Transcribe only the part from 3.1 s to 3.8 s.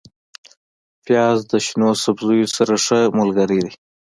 ملګری دی